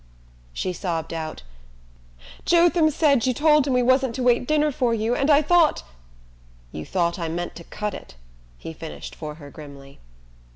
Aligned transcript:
She 0.51 0.73
sobbed 0.73 1.13
out: 1.13 1.43
"Jotham 2.43 2.89
said 2.89 3.27
you 3.27 3.35
told 3.35 3.67
him 3.67 3.73
we 3.73 3.83
wasn't 3.83 4.15
to 4.15 4.23
wait 4.23 4.47
dinner 4.47 4.71
for 4.71 4.95
you, 4.95 5.13
and 5.13 5.29
I 5.29 5.43
thought" 5.43 5.83
"You 6.71 6.87
thought 6.87 7.19
I 7.19 7.29
meant 7.29 7.53
to 7.57 7.63
cut 7.65 7.93
it?" 7.93 8.15
he 8.57 8.73
finished 8.73 9.13
for 9.13 9.35
her 9.35 9.51
grimly. 9.51 9.99